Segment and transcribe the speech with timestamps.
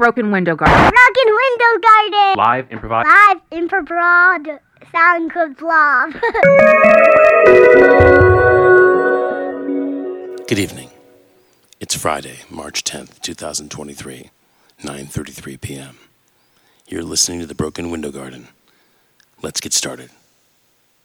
[0.00, 0.78] Broken Window Garden.
[0.78, 2.36] Broken Window Garden.
[2.38, 3.06] Live improvised.
[3.06, 4.58] Live improv
[4.90, 6.14] sound good blog.
[10.48, 10.88] Good evening.
[11.80, 14.30] It's Friday, March 10th, 2023,
[14.82, 15.98] 9:33 p.m.
[16.88, 18.48] You're listening to The Broken Window Garden.
[19.42, 20.08] Let's get started.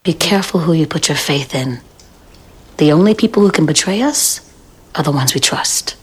[0.03, 1.81] Be careful who you put your faith in.
[2.77, 4.39] The only people who can betray us
[4.95, 5.97] are the ones we trust.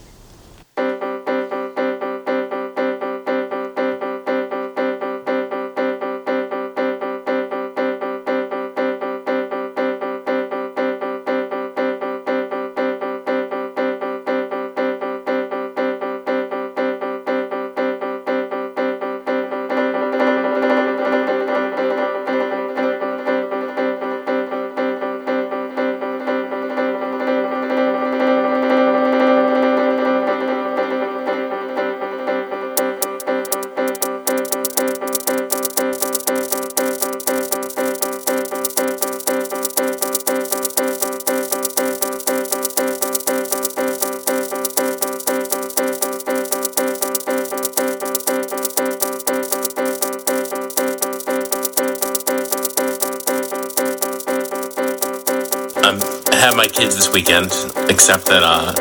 [56.92, 57.46] Kids this weekend,
[57.90, 58.72] except that uh,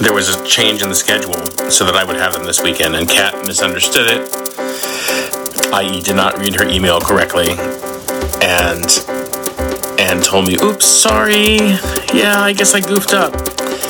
[0.00, 1.34] there was a change in the schedule
[1.70, 6.38] so that I would have them this weekend, and Kat misunderstood it, i.e., did not
[6.38, 7.50] read her email correctly,
[8.42, 8.84] and
[9.98, 11.56] and told me, "Oops, sorry.
[12.12, 13.32] Yeah, I guess I goofed up."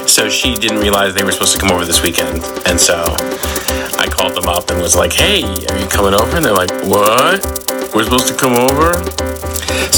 [0.09, 3.03] So she didn't realize they were supposed to come over this weekend, and so
[3.99, 6.73] I called them up and was like, "Hey, are you coming over?" And they're like,
[6.85, 7.43] "What?
[7.95, 8.93] We're supposed to come over?"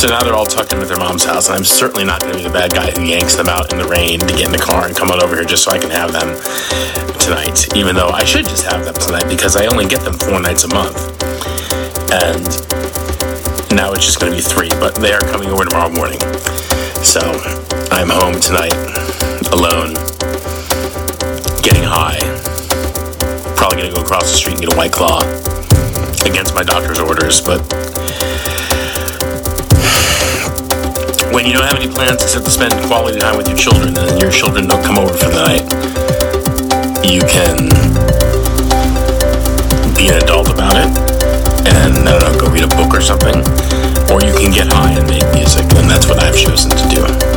[0.06, 2.38] So now they're all tucked into their mom's house, and I'm certainly not going to
[2.38, 4.62] be the bad guy who yanks them out in the rain to get in the
[4.62, 6.30] car and come on over here just so I can have them
[7.18, 7.74] tonight.
[7.74, 10.62] Even though I should just have them tonight because I only get them four nights
[10.62, 10.94] a month,
[12.14, 12.46] and
[13.74, 14.70] now it's just going to be three.
[14.78, 16.22] But they are coming over tomorrow morning,
[17.02, 17.18] so
[17.90, 18.78] I'm home tonight
[19.50, 19.98] alone,
[21.66, 22.22] getting high.
[23.58, 25.26] Probably going to go across the street and get a white claw
[26.22, 27.58] against my doctor's orders, but
[31.36, 34.18] when you don't have any plans except to spend quality time with your children and
[34.18, 35.60] your children don't come over for the night,
[37.04, 37.68] you can
[39.94, 40.88] be an adult about it
[41.68, 43.36] and, I don't know, go read a book or something.
[44.08, 47.35] Or you can get high and make music, and that's what I've chosen to do.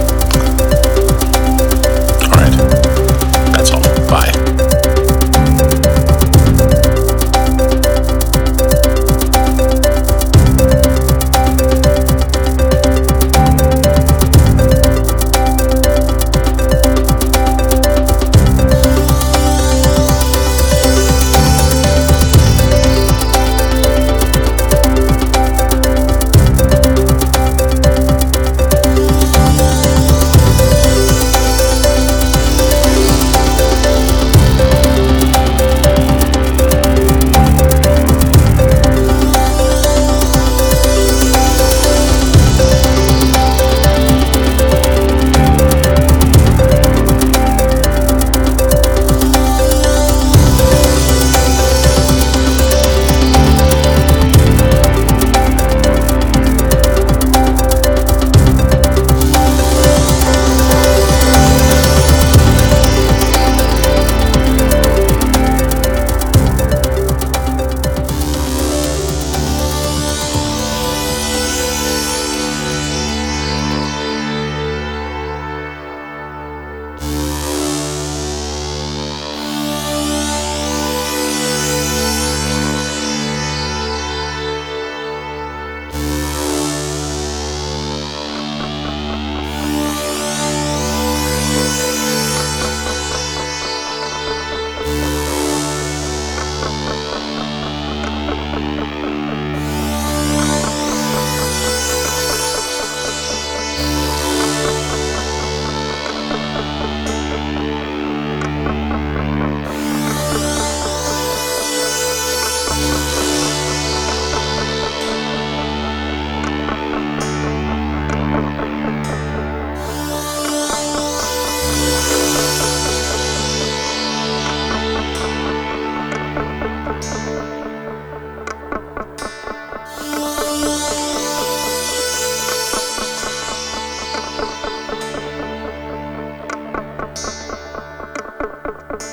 [139.00, 139.06] You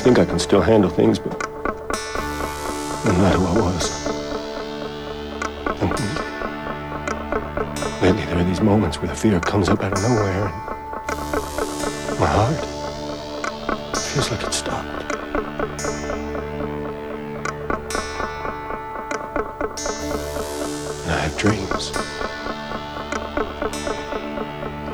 [0.00, 1.32] think I can still handle things, but
[3.04, 4.04] no matter what was,
[8.02, 10.48] lately there are these moments where the fear comes up out of nowhere.
[12.08, 12.73] And my heart
[14.24, 15.12] feels like it stopped.
[21.02, 21.92] And I have dreams.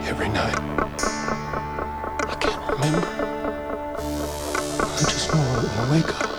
[0.09, 0.59] Every night.
[2.29, 3.07] I can't remember.
[4.79, 6.31] I just know when I wake up,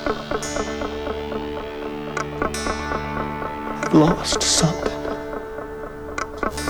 [3.86, 5.00] I've lost something.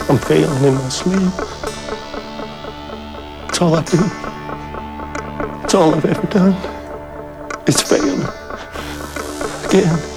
[0.09, 1.33] I'm failing in my sleep.
[3.50, 4.31] It's all I do.
[5.71, 6.53] It's all I've ever done.
[7.65, 8.27] It's failing.
[9.69, 10.11] Again.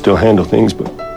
[0.00, 1.09] Still handle things, but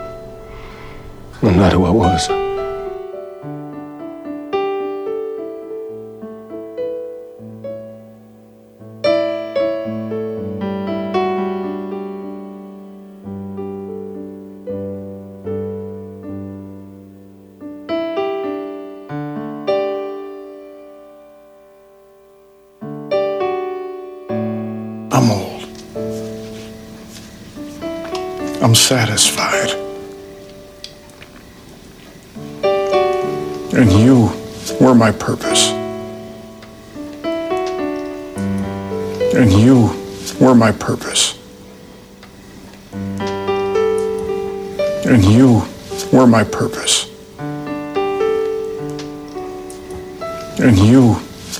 [28.84, 29.70] satisfied.
[33.72, 34.30] And you
[34.78, 35.70] were my purpose.
[39.34, 39.90] And you
[40.38, 41.38] were my purpose.
[45.06, 45.62] And you
[46.12, 47.08] were my purpose.
[50.60, 51.16] And you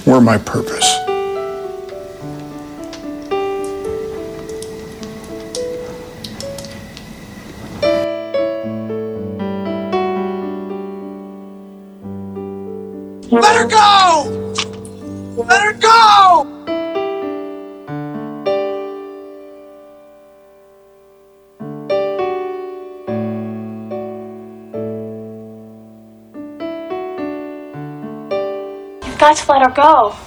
[0.07, 0.94] were my purpose.
[29.25, 30.24] Got to let her go.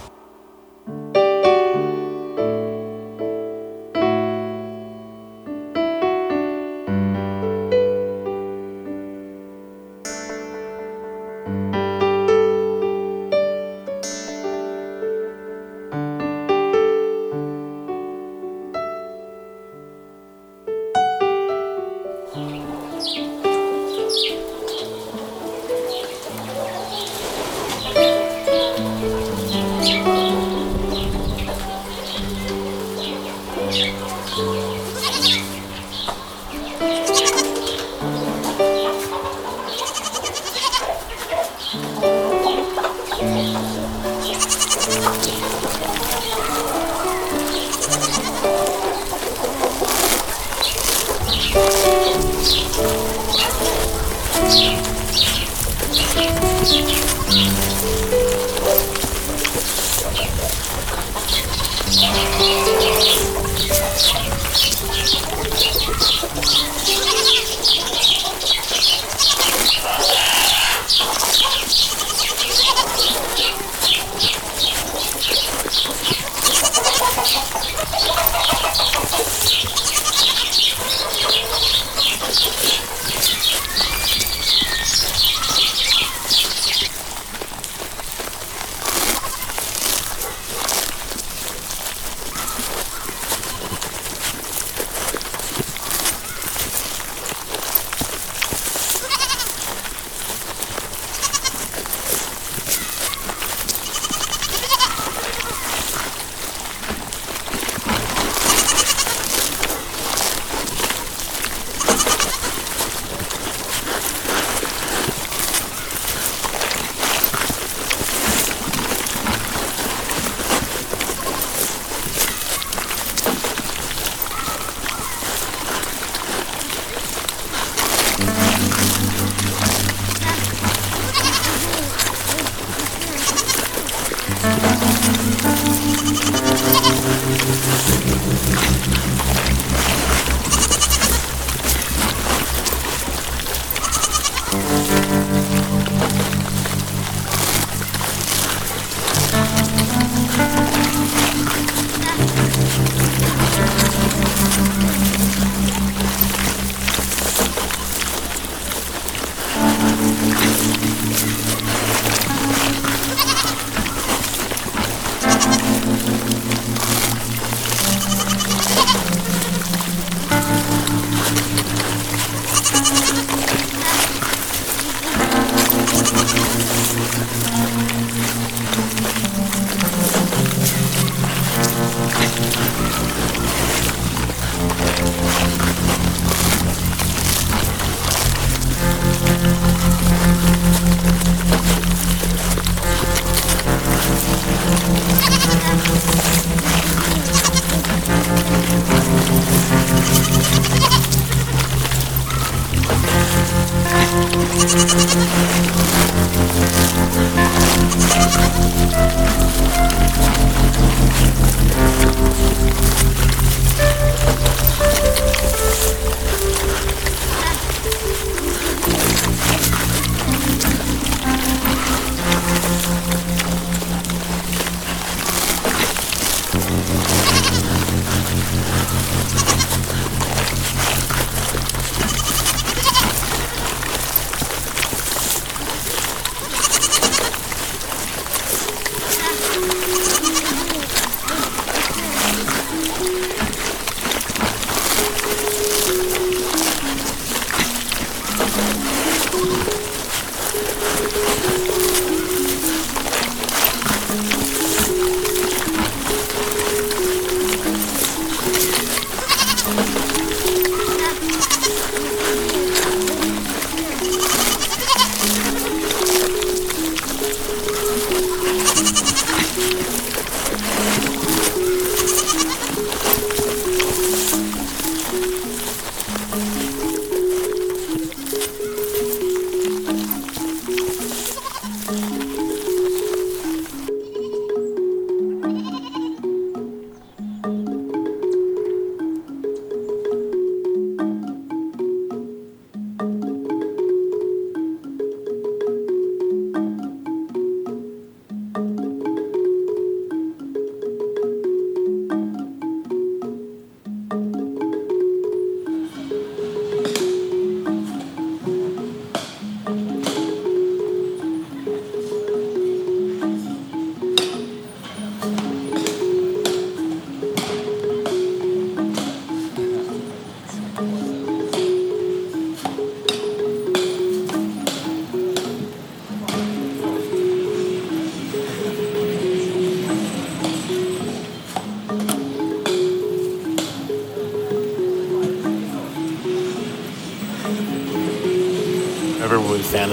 [204.77, 205.36] Ever really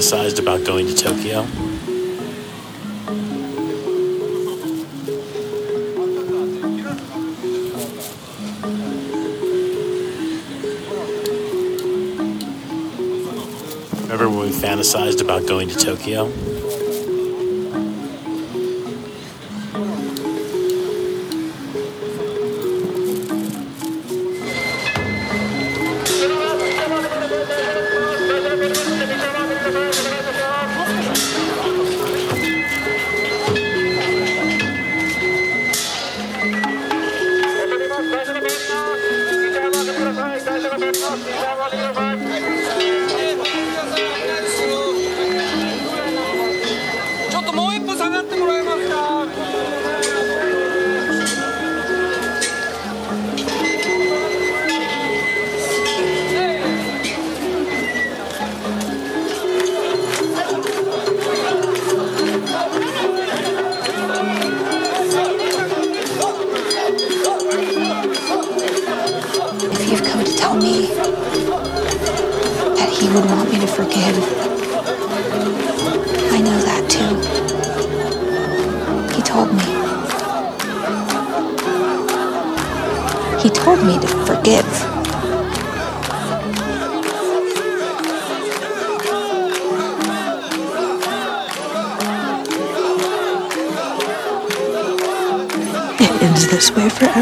[0.04, 1.40] fantasized about going to Tokyo?
[14.12, 16.43] Ever we fantasized about going to Tokyo?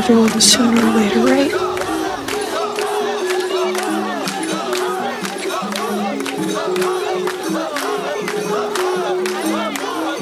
[0.03, 1.51] Everyone sooner or later, right?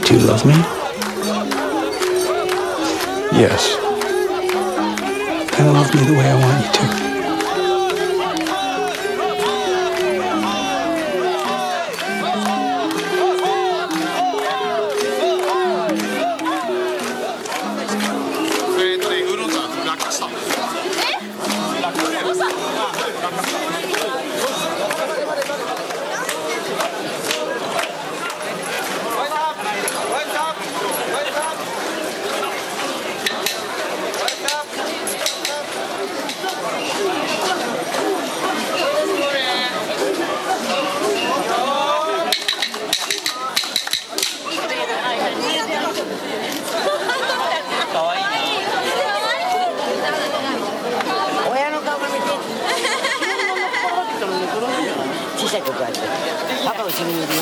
[0.05, 0.53] Do you love me?
[3.33, 3.77] Yes.
[5.57, 7.10] Then love me the way I want you to.
[57.11, 57.40] Papa